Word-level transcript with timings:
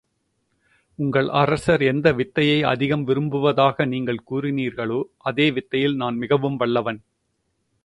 உங்கள் 0.99 1.27
அரசர் 1.29 1.81
எந்த 1.81 2.13
வித்தையை 2.13 2.63
அதிகம் 2.63 3.03
விரும்புவதாக 3.03 3.85
நீங்கள் 3.85 4.23
கூறினர்களோ, 4.31 4.99
அதே 5.17 5.51
வித்தையில் 5.51 5.95
நான் 5.95 6.17
மிகவும் 6.17 6.57
வல்லவன். 6.57 7.01